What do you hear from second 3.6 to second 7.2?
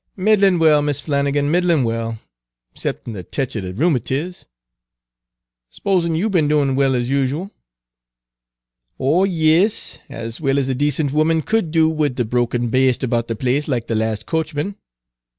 de rheumatiz. S'pose you be'n doin' well as